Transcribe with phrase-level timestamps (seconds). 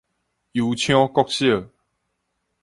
[0.53, 1.69] 油廠國小